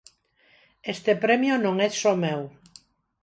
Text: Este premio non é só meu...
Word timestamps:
Este 0.93 1.11
premio 1.23 1.53
non 1.65 1.75
é 1.87 1.89
só 2.01 2.13
meu... 2.25 2.41